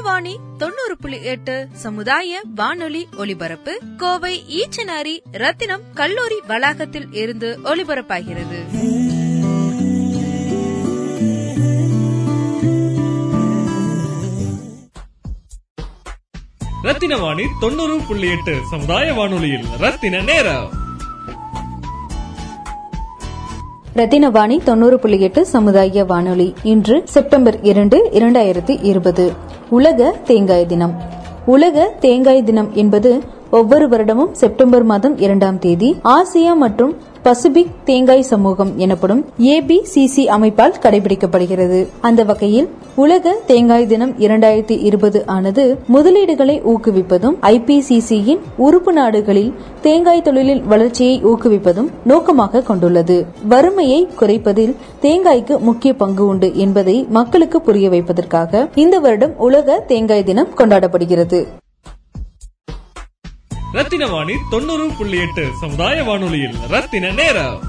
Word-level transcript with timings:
ரத்னவாணி 0.00 0.36
தொண்ணூறு 0.58 0.96
புள்ளி 1.00 1.22
எட்டு 1.22 1.68
சமுதாய 1.72 2.40
வானொலி 2.54 3.08
ஒலிபரப்பு 3.16 3.80
கோவை 3.96 4.42
ஈச்சனாரி 4.48 5.20
ரத்தினம் 5.32 5.80
கல்லூரி 5.94 6.40
வளாகத்தில் 6.46 7.12
இருந்து 7.12 7.58
ஒலிபரப்பாகிறது. 7.64 8.58
ரத்தின 16.82 17.16
வாணி 17.16 17.42
தொண்ணூறு 17.60 18.00
புள்ளி 18.08 18.30
எட்டு 18.30 18.58
சமுதாய 18.70 19.12
வானொலியில் 19.12 19.64
ரத்தின 19.78 20.20
நேரம். 20.20 20.70
ரத்தினவாணி 23.94 24.62
தொண்ணூறு 24.62 24.98
புள்ளி 24.98 25.20
எட்டு 25.20 25.46
சமுதாய 25.46 26.04
வானொலி 26.04 26.54
இன்று 26.62 27.02
செப்டம்பர் 27.04 27.62
இரண்டு 27.62 28.08
இரண்டாயிரத்தி 28.12 28.78
இருபது. 28.82 29.48
உலக 29.70 30.14
தேங்காய் 30.24 30.66
தினம். 30.66 30.94
உலக 31.46 31.90
தேங்காய் 32.00 32.42
தினம் 32.42 32.70
என்பது 32.74 33.10
ஒவ்வொரு 33.50 33.88
வருடமும் 33.88 34.32
செப்டம்பர் 34.32 34.82
மாதம் 34.82 35.18
இரண்டாம் 35.18 35.58
தேதி 35.58 35.90
ஆசியா 36.04 36.54
மற்றும் 36.54 36.92
பசிபிக் 37.22 37.72
தேங்காய் 37.84 38.22
சமூகம் 38.22 38.78
எனப்படும் 38.78 39.24
ஏபிசிசி 39.38 40.22
அமைப்பால் 40.36 40.78
கடைபிடிக்கப்படுகிறது. 40.82 41.86
அந்த 42.00 42.24
வகையில் 42.24 42.68
உலக 42.94 43.34
தேங்காய் 43.46 43.86
தினம் 43.86 44.14
இரண்டாயிரத்தி 44.18 44.76
இருபது 44.82 45.26
ஆனது 45.26 45.78
முதலீடுகளை 45.92 46.56
ஊக்குவிப்பதும் 46.72 47.36
ஐபிசிசியின் 47.40 48.40
உறுப்பு 48.56 48.92
நாடுகளில் 48.92 49.52
தேங்காய் 49.82 50.22
தொழிலின் 50.22 50.62
வளர்ச்சியை 50.64 51.24
ஊக்குவிப்பதும் 51.24 51.90
நோக்கமாக 52.04 52.62
கொண்டுள்ளது. 52.62 53.26
வறுமையை 53.48 54.08
குறைப்பதில் 54.20 54.76
தேங்காய்க்கு 55.02 55.58
முக்கிய 55.58 55.94
பங்கு 55.94 56.26
உண்டு 56.26 56.56
என்பதை 56.56 57.06
மக்களுக்கு 57.08 57.60
புரிய 57.60 57.88
வைப்பதற்காக 57.88 58.68
இந்த 58.74 58.98
வருடம் 58.98 59.36
உலக 59.38 59.84
தேங்காய் 59.86 60.24
தினம் 60.24 60.54
கொண்டாடப்படுகிறது. 60.56 61.46
ரத்தின 63.72 64.06
வாணி 64.06 64.32
தொண்ணூறு 64.50 64.90
புள்ளி 64.98 65.20
எட்டு 65.20 65.48
சமுதாய 65.60 66.04
வானொலியில். 66.04 66.54
ரத்தின 66.68 67.10
நேரம். 67.10 67.60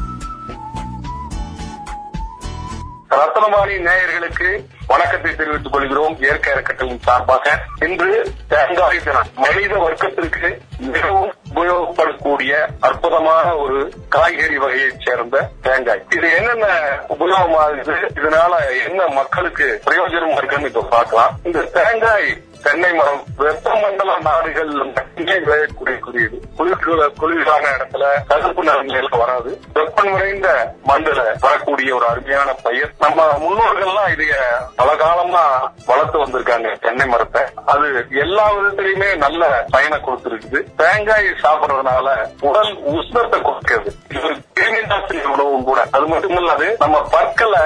ரத்தனவாணி 3.10 3.90
நேயர்களுக்கு 3.90 4.66
வணக்கத்தை 4.88 5.36
தெரிவித்துக் 5.36 5.72
கொள்கிறோம். 5.72 6.22
இயற்கை 6.22 6.54
அறக்கட்டளின் 6.54 7.00
சார்பாக 7.00 7.62
இன்று 7.80 8.34
தேங்காய் 8.48 9.00
தினம் 9.04 9.28
மனித 9.36 9.76
வர்க்கத்திற்கு 9.76 10.58
மிகவும் 10.78 11.34
உபயோகப்படக்கூடிய 11.56 12.68
அற்புதமான 12.80 13.56
ஒரு 13.56 13.94
காய்கறி 14.10 14.58
வகையைச் 14.58 15.02
சேர்ந்த 15.06 15.50
தேங்காய். 15.62 16.06
இது 16.16 16.36
என்னென்ன 16.36 16.68
உபயோகமாகுது? 17.10 17.96
இதனால 18.14 18.52
என்ன 18.88 19.08
மக்களுக்கு 19.08 19.81
பிரயோஜனம் 19.86 20.38
இருக்குன்னு 20.38 20.68
இப்ப 20.68 20.81
பார்க்கலாம். 20.81 21.38
இந்த 21.44 21.62
தேங்காய் 21.62 22.42
தென்னை 22.66 22.90
மரம் 22.98 23.22
வெப்பமண்டல 23.42 24.12
நாடுகள் 24.28 24.72
மட்டுமே 24.96 25.36
விளையக்கூடியது 25.46 26.38
குளிர் 26.58 26.84
குளிரான 27.22 27.64
இடத்துல 27.76 28.04
கருப்பு 28.30 28.62
நிலைமையில 28.68 29.18
வராது. 29.22 29.52
வெப்பம் 29.78 30.12
நிறைந்த 30.16 30.50
மண்ணில 30.90 31.22
வரக்கூடிய 31.46 31.96
ஒரு 31.98 32.06
அருமையான 32.12 32.50
பயிர். 32.66 32.92
நம்ம 33.04 33.26
முன்னோர்கள்லாம் 33.44 34.12
இதைய 34.16 34.36
பல 34.80 34.90
காலமா 35.04 35.44
வளர்த்து 35.90 36.24
வந்திருக்காங்க 36.24 36.70
தென்னை 36.86 37.08
மரத்தை. 37.14 37.44
அது 37.74 37.90
எல்லா 38.24 38.46
விதத்திலையுமே 38.58 39.10
நல்ல 39.26 39.50
பயனை 39.76 40.00
கொடுத்துருக்குது. 40.08 40.62
தேங்காய் 40.82 41.30
சாப்பிடுறதுனால 41.44 42.16
உடல் 42.50 42.72
உஷ்ணத்தை 42.94 43.40
கொடுக்கிறது 43.50 43.92
இது 44.18 44.32
கிருமிநாசினி 44.60 45.22
உணவும் 45.34 45.68
கூட. 45.70 45.80
அது 45.98 46.06
மட்டும் 46.14 46.38
இல்லாது 46.42 46.68
நம்ம 46.84 46.98
பற்களை 47.16 47.64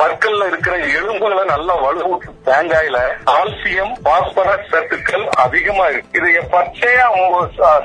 பற்கள்ல 0.00 0.46
இருக்கிற 0.50 0.74
எலும்புகளை 0.98 1.44
நல்லா 1.54 1.74
வலுவூட்டு 1.84 2.30
தேங்காயில 2.50 2.98
கால்சியம் 3.30 3.94
பாஸ்பரஸ் 4.34 4.70
சத்துக்கள் 4.72 5.24
அதிகமா 5.44 5.84
இருக்கு. 5.86 6.18
இதை 6.18 6.30
பச்சையா 6.52 7.06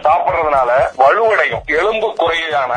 சாப்பிடுறதுனால 0.05 0.71
வலுவடையும். 1.01 1.63
எலும்பு 1.79 2.09
குறையான 2.19 2.73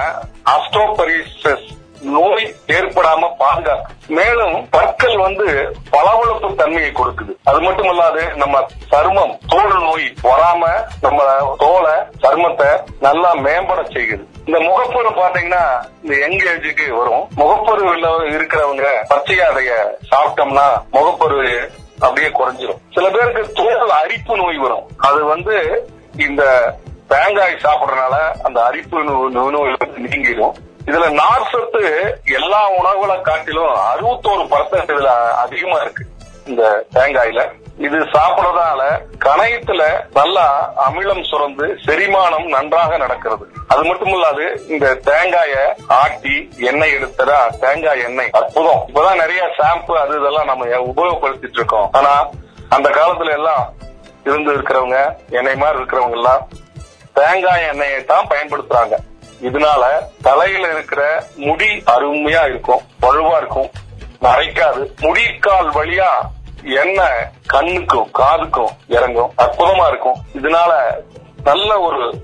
ஆஸ்ட்ரோபரிசஸ் 0.54 1.68
நோய் 2.14 2.44
ஏற்படாம 2.76 3.28
பாதுகாக்கும். 3.40 3.96
மேலும் 4.18 4.54
பற்கள் 4.74 5.16
வந்து 5.24 5.46
பளபளப்பு 5.94 6.48
தன்மையை 6.60 6.90
கொடுக்குது. 6.92 7.32
அது 7.50 7.58
மட்டுமல்லாது 7.66 8.22
நம்ம 8.42 8.62
சருமம் 8.92 9.34
தோல் 9.52 9.74
நோய் 9.86 10.06
வராம 10.28 10.70
நம்ம 11.04 11.20
தோலை 11.64 11.94
சருமத்தை 12.22 12.70
நல்லா 13.06 13.32
மேம்பட 13.46 13.82
செய்யுது. 13.96 14.24
இந்த 14.46 14.60
முகப்பொரு 14.68 15.12
பாத்தீங்கன்னா 15.20 15.64
இந்த 16.02 16.16
யங் 16.22 16.40
ஏஜுக்கு 16.54 16.88
வரும். 17.00 17.28
முகப்பொரு 17.42 17.84
இருக்கிறவங்க 18.34 18.86
பச்சையா 19.12 19.46
அதைய 19.52 19.76
சாப்பிட்டோம்னா 20.12 20.66
முகப்பொரு 20.96 21.44
அப்படியே 22.06 22.28
குறைஞ்சிரும். 22.36 22.78
சில 22.94 23.06
பேருக்கு 23.14 23.40
அரிப்பு 24.02 24.36
நோய் 24.36 24.58
வரும். 24.58 24.86
அது 24.96 25.24
வந்து 25.24 25.56
இந்த 26.18 26.42
தேங்காய் 27.08 27.62
சாப்பிடறதுனால 27.62 28.16
அந்த 28.42 28.58
அரிப்பு 28.64 29.04
நோய் 29.04 29.76
வந்து 29.78 30.00
நீங்கிடும். 30.08 30.52
இதுல 30.86 31.10
நார் 31.10 31.48
சத்து 31.52 31.82
எல்லா 32.40 32.68
உணவுகளை 32.68 33.20
காட்டிலும் 33.20 33.74
அறுபத்தோரு 33.92 34.44
பர்சன்ட் 34.52 34.92
இதுல 34.94 35.10
அதிகமா 35.44 35.78
இருக்கு. 35.80 36.04
இந்த 36.46 36.84
தேங்காயில. 36.94 37.42
இது 37.78 37.98
சாப்பிடறதால 38.14 38.82
கணையத்துல 39.24 39.82
நல்லா 40.14 40.46
அமிலம் 40.86 41.22
சுரந்து 41.30 41.66
செரிமானம் 41.86 42.46
நன்றாக 42.46 42.96
நடக்கிறது. 42.96 43.44
அது 43.68 43.82
மட்டும் 43.84 44.08
இல்லாது 44.08 44.44
இந்த 44.68 44.86
தேங்காய 45.04 45.52
ஆட்டி 45.88 46.34
எண்ணெய் 46.58 46.94
எடுத்ததா? 46.94 47.38
தேங்காய் 47.60 48.02
எண்ணெய். 48.04 48.30
அற்புதம். 48.32 48.82
இப்பதான் 48.88 49.20
நிறைய 49.22 49.42
ஷாம்பு 49.58 49.92
அது 49.92 50.18
இதெல்லாம் 50.18 50.50
நம்ம 50.52 50.64
உபயோகப்படுத்திட்டு 50.64 51.58
இருக்கோம். 51.60 51.88
ஆனா 51.92 52.12
அந்த 52.68 52.88
காலத்துல 52.90 53.32
எல்லாம் 53.32 53.64
இருந்து 54.24 54.52
இருக்கிறவங்க 54.52 55.16
எண்ணெய் 55.30 55.56
மாதிரி 55.56 55.78
இருக்கிறவங்க 55.78 56.10
எல்லாம் 56.10 56.48
தேங்காய் 57.12 57.66
எண்ணெயை 57.66 58.04
தான் 58.04 58.26
பயன்படுத்துறாங்க. 58.26 58.96
இதனால 59.42 59.82
தலையில 60.22 60.72
இருக்கிற 60.72 61.24
முடி 61.36 61.82
அருமையா 61.86 62.48
இருக்கும் 62.48 62.80
வலுவா 63.02 63.36
இருக்கும். 63.36 63.70
நரைக்காது. 64.22 64.86
முடிக்கால் 65.00 65.70
வழியா 65.70 66.10
எண்ணெய் 66.62 67.28
கண்ணுக்கும் 67.46 68.10
காதுக்கும் 68.18 68.70
இறங்கும். 68.88 69.32
அற்புதமா 69.38 69.88
இருக்கும். 69.88 70.16
இதனால 70.34 70.72
நல்ல 71.42 71.78
ஒரு 71.78 72.22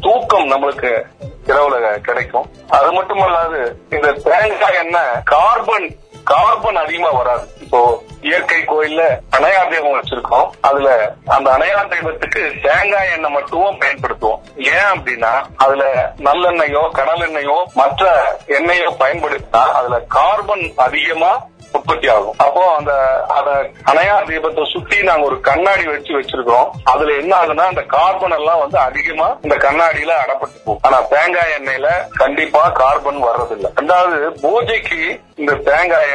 தூக்கம் 0.00 0.50
நம்மளுக்கு 0.50 1.02
இரவுல 1.46 2.00
கிடைக்கும். 2.00 2.50
அது 2.68 3.02
மட்டுமல்லாது 3.02 3.74
இந்த 3.90 4.12
தேங்காய் 4.12 4.74
எண்ணெய் 4.74 5.22
கார்பன் 5.24 5.96
கார்பன் 6.30 6.80
அதிகமா 6.82 7.10
வராது. 7.18 7.44
இப்போ 7.64 7.80
இயற்கை 8.28 8.60
கோயில்ல 8.70 9.02
அணையார் 9.36 9.70
தெய்வம் 9.72 9.96
வச்சிருக்கோம். 9.98 10.48
அதுல 10.68 10.88
அந்த 11.36 11.48
அணையார் 11.56 11.92
தெய்வத்துக்கு 11.94 12.42
தேங்காய் 12.66 13.12
எண்ணெய் 13.14 13.36
மட்டும் 13.36 13.80
பயன்படுத்துவோம். 13.84 14.42
ஏன் 14.74 14.90
அப்படின்னா 14.94 15.32
அதுல 15.56 15.84
நல்லெண்ணெயோ 16.28 16.82
கடல் 16.98 17.24
எண்ணெயோ 17.28 17.56
மற்ற 17.80 18.10
எண்ணெயோ 18.58 18.90
பயன்படுத்தினா 19.04 19.64
அதுல 19.80 19.98
கார்பன் 20.18 20.66
அதிகமா 20.88 21.32
உற்பத்தி 21.76 22.08
ஆகும். 22.14 22.34
அப்போ 22.44 22.62
அந்த 22.78 22.92
அத 23.36 23.50
அணையார் 23.90 24.26
தீபத்தை 24.30 24.64
சுத்தி 24.72 24.96
நாங்க 25.08 25.24
ஒரு 25.28 25.36
கண்ணாடி 25.46 25.84
வச்சு 25.90 26.12
வச்சிருக்கோம் 26.16 26.66
அதுல 26.92 27.14
என்ன 27.20 27.32
ஆகுதுன்னா 27.36 27.66
அந்த 27.72 27.82
கார்பன் 27.94 28.36
எல்லாம் 28.38 28.60
வந்து 28.62 28.78
அதிகமா 28.78 29.28
இந்த 29.46 29.56
கண்ணாடியில 29.64 30.16
அடப்பட்டு 30.24 30.58
போகும். 30.64 30.82
ஆனா 30.86 30.98
தேங்காய் 31.14 31.54
எண்ணெயில 31.58 31.90
கண்டிப்பா 32.22 32.62
கார்பன் 32.80 33.20
வர்றதில்லை. 33.28 33.70
ரெண்டாவது 33.80 34.18
பூஜைக்கு 34.42 35.00
இந்த 35.40 35.52
தேங்காய 35.68 36.11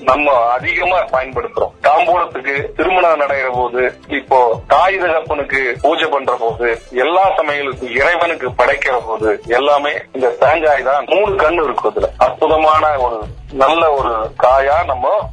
நம்ம 0.00 0.32
அதிகமா 0.52 0.96
பயன்படுத்துறோம். 1.12 1.72
தாம்பூலத்துக்கு 1.82 2.54
திருமணம் 2.76 3.20
நடைகிற 3.20 3.50
போது 3.52 3.82
இப்போ 4.08 4.38
தாய் 4.66 4.96
தகப்பனுக்கு 4.98 5.60
பூஜை 5.82 6.06
பண்ற 6.06 6.32
போது 6.34 6.68
எல்லா 6.96 7.24
சமையலுக்கும் 7.38 7.94
இறைவனுக்கு 7.94 8.50
படைக்கிற 8.50 8.96
போது 9.06 9.30
எல்லாமே 9.48 9.92
இந்த 10.12 10.28
தேங்காய் 10.42 10.82
தான். 10.82 11.06
மூணு 11.08 11.32
கண்ணு 11.36 11.64
இருக்கும் 11.64 11.92
இதுல 11.94 12.10
அற்புதமான 12.18 12.98
ஒரு 12.98 13.18
நல்ல 13.56 13.90
ஒரு 13.92 14.30
காயா 14.42 14.84
நம்ம 14.84 15.30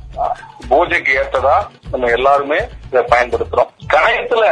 பூஜைக்கு 0.69 1.13
ஏற்றதா 1.19 1.55
நம்ம 1.91 2.09
எல்லாருமே 2.09 2.59
இதை 2.91 3.03
பயன்படுத்துறோம். 3.03 3.71
கணையத்துல 3.93 4.43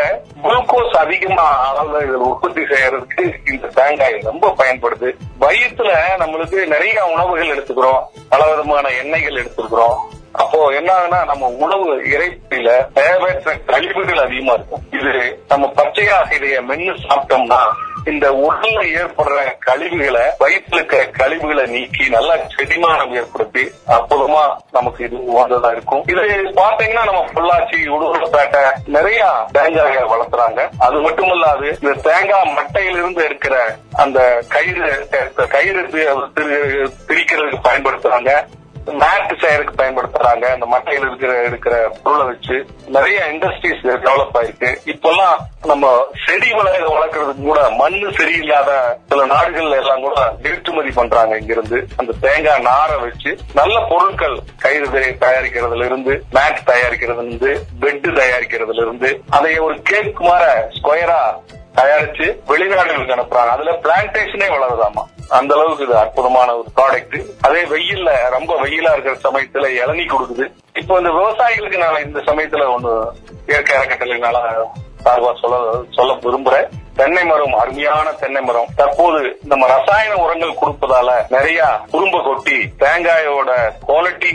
குளுக்கோஸ் 0.44 0.98
அதிகமா 0.98 1.46
அளவுல 1.70 1.96
இதில் 1.96 2.26
உற்பத்தி 2.30 2.62
செய்யறதுக்கு 2.62 3.52
இந்த 3.52 3.68
தேங்காய் 3.68 4.20
ரொம்ப 4.24 4.54
பயன்படுது. 4.58 5.10
வயிற்றுல 5.40 5.92
நம்மளுக்கு 6.20 6.68
நிறைய 6.68 7.06
உணவுகள் 7.06 7.54
எடுத்துக்கிறோம். 7.58 8.04
பல 8.30 8.50
விதமான 8.50 8.90
எண்ணெய்கள் 8.90 9.42
எடுத்துக்கிறோம். 9.44 9.98
அப்போ 10.32 10.70
என்ன 10.70 10.94
ஆகுனா 10.94 11.26
நம்ம 11.26 11.48
உணவு 11.48 12.02
இறைப்பில 12.02 12.92
தேவையற்ற 12.94 13.56
கழிவுகள் 13.56 14.26
அதிகமா 14.26 14.54
இருக்கும். 14.54 14.84
இது 14.92 15.44
நம்ம 15.48 15.72
பச்சையா 15.76 16.18
இதைய 16.30 16.60
மென்னு 16.70 16.96
சாப்பிட்டோம்னா 17.08 17.62
இந்த 18.12 18.28
உடல்ல 18.46 18.80
ஏற்படுற 19.00 19.38
கழிவுகளை 19.68 20.24
வயிற்றுல 20.42 20.78
இருக்கிற 20.80 21.02
கழிவுகளை 21.20 21.66
நீக்கி 21.76 22.06
நல்லா 22.16 22.36
செடிமானம் 22.56 23.14
ஏற்படுத்தி 23.22 23.64
அற்புதமா 23.96 24.44
நமக்கு 24.78 25.00
இது 25.08 25.18
உகந்ததா 25.34 25.72
இருக்கும். 25.76 26.04
இது 26.14 26.22
பாத்தீங்கன்னா 26.62 27.04
நம்ம 27.10 27.24
பொள்ளாச்சி 27.38 27.78
உடுமலைப்பேட்டை 27.96 28.64
நிறைய 28.98 29.22
தேங்காயை 29.58 30.04
வளர்த்துறாங்க. 30.14 30.62
அது 30.88 31.00
மட்டும் 31.08 31.32
இல்லாது 31.36 31.68
இந்த 31.82 31.94
தேங்காய் 32.10 32.56
மட்டையிலிருந்து 32.60 33.24
இருக்கிற 33.30 33.56
அந்த 34.04 34.20
கயிறு 34.56 34.88
கயிறு 35.56 35.84
திரிக்கிறதுக்கு 37.10 37.68
பயன்படுத்துறாங்க. 37.70 38.32
மேட் 39.04 39.34
செய்யறதுக்கு 39.44 39.80
பயன்படுத்துறாங்க. 39.82 40.46
அந்த 40.56 40.68
மட்டையில் 40.74 41.08
இருக்கிற 41.08 41.34
இருக்கிற 41.44 41.76
பொருளை 42.04 42.26
வச்சு 42.26 42.66
நிறைய 42.88 43.20
இண்டஸ்ட்ரீஸ் 43.34 43.86
டெவலப் 44.06 44.38
ஆயிருக்கு. 44.40 44.72
இப்பெல்லாம் 44.94 45.38
நம்ம 45.66 46.06
செடி 46.26 46.54
வளர 46.54 46.84
வளர்க்கறதுக்கு 46.88 47.44
கூட 47.44 47.70
மண்ணு 47.70 48.10
சரியில்லாத 48.10 48.72
சில 49.10 49.26
நாடுகள்ல 49.26 49.80
எல்லாம் 49.82 50.02
கூட 50.02 50.20
ஏற்றுமதி 50.52 50.92
பண்றாங்க 50.92 51.38
இங்கிருந்து. 51.38 51.88
அந்த 51.98 52.14
தேங்காய் 52.22 52.62
நாரை 52.62 52.98
வச்சு 52.98 53.38
நல்ல 53.54 53.76
பொருட்கள் 53.90 54.38
கயிறு 54.58 55.16
தயாரிக்கிறதுல 55.26 55.86
இருந்து 55.86 56.16
மேட் 56.34 56.62
தயாரிக்கிறதுல 56.72 57.28
இருந்து 57.28 57.52
பெட் 57.82 58.08
தயாரிக்கிறதுல 58.20 58.84
இருந்து 58.86 59.22
அதை 59.30 59.58
ஒரு 59.60 59.82
கேக் 59.82 60.22
மாற 60.22 60.70
ஸ்கொயரா 60.78 61.22
தயாரிச்சு 61.76 62.26
வெளிநாடுகளுக்கு 62.48 63.16
அனுப்புறாங்க. 63.16 63.52
அதுல 63.56 63.72
பிளான்டேஷனே 63.72 64.48
வளருதாமா? 64.56 65.04
அந்த 65.28 65.56
அளவுக்கு 65.56 65.84
இது 65.84 65.98
அற்புதமான 65.98 66.56
ஒரு 66.56 66.68
ப்ராடக்ட் 66.76 67.26
அதே 67.42 67.62
வெயில்ல 67.64 68.30
ரொம்ப 68.30 68.62
வெயிலா 68.64 68.92
இருக்கிற 68.96 69.16
சமயத்துல 69.28 69.70
இளநி 69.84 70.06
கொடுக்குது. 70.06 70.46
இப்போ 70.74 70.98
இந்த 70.98 71.10
விவசாயிகளுக்கு 71.10 71.78
நான் 71.78 72.06
இந்த 72.06 72.20
சமயத்துல 72.20 72.66
ஒண்ணு 72.76 72.92
இயற்கை 73.48 73.78
அறக்கட்டளைனால 73.78 74.38
சார்பா 75.04 75.34
சொல்ல 75.42 75.82
சொல்ல 75.90 76.14
விரும்புறேன். 76.14 76.68
தென்னை 77.00 77.24
மரம் 77.26 77.54
அருமையான 77.54 78.08
தென்னை 78.22 78.42
மரம். 78.42 78.72
தற்போது 78.76 79.20
நம்ம 79.52 79.68
ரசாயன 79.68 80.16
உரங்கள் 80.16 80.60
கொடுப்பதால 80.62 81.10
நிறைய 81.30 81.60
குறும்ப 81.92 82.18
கொட்டி 82.24 82.58
தேங்காயோட 82.80 83.52
குவாலிட்டி 83.88 84.30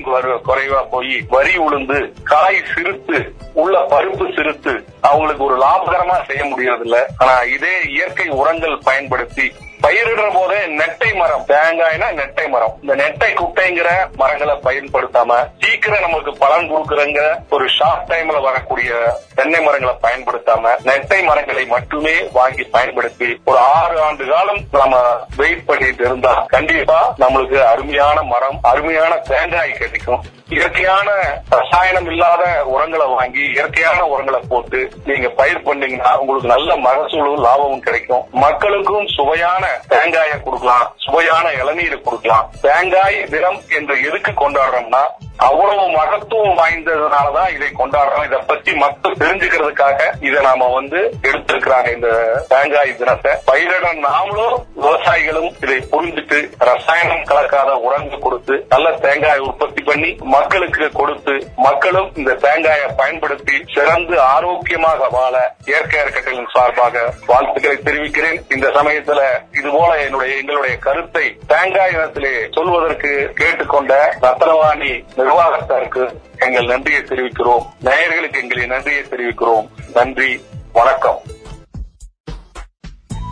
குறைவா 0.49 0.81
போய் 0.91 1.15
வரி 1.29 1.55
உளுந்து 1.59 1.99
காய் 2.25 2.61
சிறுத்து 2.75 3.19
உள்ள 3.53 3.75
பருப்பு 3.91 4.27
சிறுத்து 4.37 4.75
அவங்களுக்கு 5.01 5.45
ஒரு 5.45 5.57
லாபகரமா 5.65 6.17
செய்ய 6.29 6.43
முடியறதில்ல. 6.45 6.99
ஆனா 7.19 7.37
இதே 7.57 7.75
இயற்கை 7.89 8.29
உரங்கள் 8.41 8.79
பயன்படுத்தி 8.85 9.47
பயிரிடுற 9.85 10.27
போதே 10.35 10.59
நெட்டை 10.79 11.09
மரம் 11.21 11.45
தேங்காய்னா 11.51 12.07
நெட்டை 12.19 12.45
மரம். 12.53 12.75
இந்த 12.83 12.95
நெட்டை 13.01 13.29
குட்டைங்கிற 13.41 13.89
மரங்களை 14.21 14.55
பயன்படுத்தாம 14.67 15.39
சீக்கிரம் 15.63 16.05
நமக்கு 16.07 16.33
பலன் 16.43 16.69
கொடுக்கறங்க 16.71 17.21
ஒரு 17.57 17.67
ஷார்ட் 17.77 18.07
டைம்ல 18.11 18.39
வரக்கூடிய 18.47 18.91
தென்னை 19.39 19.61
மரங்களை 19.67 19.95
பயன்படுத்தாம 20.07 20.75
நெட்டை 20.89 21.21
மரங்களை 21.29 21.65
மட்டுமே 21.75 22.15
வாங்கி 22.39 22.65
பயன்படுத்தி 22.77 23.29
ஒரு 23.51 23.61
ஆறு 23.79 23.97
ஆண்டு 24.07 24.27
காலம் 24.33 24.63
நம்ம 24.81 25.03
வெயிட் 25.37 25.67
பண்ணிட்டு 25.71 26.05
இருந்தா 26.09 26.35
கண்டிப்பா 26.55 26.99
நம்மளுக்கு 27.25 27.61
அருமையான 27.73 28.23
மரம் 28.33 28.59
அருமையான 28.73 29.13
தேங்காய் 29.33 29.79
கிடைக்கும். 29.81 30.23
இயற்கையான 30.55 31.09
ரசாயனம் 31.51 32.09
இல்லாத 32.13 32.45
உரங்களை 32.75 33.07
வாங்கி 33.07 33.45
இயற்கையான 33.55 34.01
உரங்களை 34.13 34.41
போட்டு 34.49 34.81
நீங்க 35.05 35.29
பயிர் 35.41 35.67
பண்ணீங்கன்னா 35.69 36.13
உங்களுக்கு 36.21 36.53
நல்ல 36.55 36.77
மகசூலும் 36.87 37.45
லாபமும் 37.47 37.85
கிடைக்கும். 37.87 38.25
மக்களுக்கும் 38.45 39.07
சுவையான 39.17 39.65
தேங்காயை 39.89 40.37
கொடுக்கலாம் 40.43 40.87
சுவையான 41.07 41.47
இளநீரை 41.63 41.99
கொடுக்கலாம். 42.03 42.47
தேங்காய் 42.63 43.19
தினம் 43.35 43.61
என்று 43.79 43.97
எதுக்கு 44.09 44.33
கொண்டாடுறோம்னா 44.33 45.05
அவ்வளவு 45.37 45.85
மகத்துவம் 45.91 46.59
வாய்ந்ததுனாலதான் 46.59 47.55
இதை 47.55 47.69
கொண்டாடுறோம். 47.79 48.25
இதை 48.25 48.39
பத்தி 48.47 48.73
மக்கள் 48.75 49.21
தெரிஞ்சுக்கிறதுக்காக 49.23 49.99
இதை 50.21 50.43
நாம 50.43 50.69
வந்து 50.69 51.01
எடுத்திருக்கிறாங்க 51.23 51.95
இந்த 51.95 52.11
தேங்காய் 52.49 52.97
தினத்தை. 52.97 53.33
பயிரிட 53.47 53.93
நாமளும் 54.07 54.57
விவசாயிகளும் 54.77 55.51
இதை 55.65 55.79
புரிஞ்சுட்டு 55.93 56.39
ரசாயனம் 56.59 57.25
கலக்காத 57.25 57.71
உரங்கள் 57.87 58.19
கொடுத்து 58.19 58.65
நல்ல 58.69 58.93
தேங்காய் 59.07 59.39
உற்பத்தி 59.39 59.83
பண்ணி 59.83 60.11
மக்களுக்கு 60.21 60.91
கொடுத்து 60.93 61.35
மக்களும் 61.57 62.11
இந்த 62.17 62.35
தேங்காயை 62.35 62.89
பயன்படுத்தி 62.97 63.57
சிறந்து 63.75 64.21
ஆரோக்கியமாக 64.21 65.09
வாழ 65.09 65.35
இயற்கை 65.65 66.01
அறக்கட்டளின் 66.01 66.53
சார்பாக 66.53 67.13
வாழ்த்துக்களை 67.27 67.77
தெரிவிக்கிறேன். 67.77 68.41
இந்த 68.49 68.69
சமயத்துல 68.69 69.21
இது 69.59 69.71
போல 69.71 69.91
என்னுடைய 70.03 70.37
எங்களுடைய 70.37 70.77
கருத்தை 70.77 71.27
தேங்காய் 71.47 71.93
இனத்திலே 71.93 72.35
சொல்வதற்கு 72.51 73.33
கேட்டுக்கொண்ட 73.35 73.93
ரத்னவாணி 74.23 74.93
நிர்வாகத்தாருக்கு 75.25 76.15
எங்கள் 76.39 76.65
நன்றியை 76.65 77.01
தெரிவிக்கிறோம். 77.01 77.63
நேயர்களுக்கு 77.85 78.39
எங்களின் 78.43 78.67
நன்றியை 78.67 79.03
தெரிவிக்கிறோம். 79.03 79.69
நன்றி. 79.95 80.41
வணக்கம். 80.73 81.21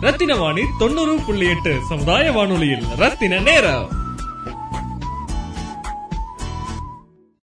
ரத்தின 0.01 0.35
வாணி 0.35 0.61
தொண்ணூறு 0.79 1.17
புள்ளி 1.25 1.49
எட்டு 1.49 1.77
சமுதாய 1.89 2.31
வானொலியில் 2.31 2.85
ரத்தின 2.97 3.39
நேரம். 3.39 4.02